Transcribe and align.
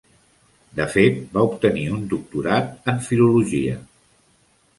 De 0.77 0.87
fet, 0.93 1.19
va 1.35 1.43
obtenir 1.49 1.83
un 1.97 2.01
doctorat 2.15 2.91
en 2.95 3.05
filologia. 3.11 3.79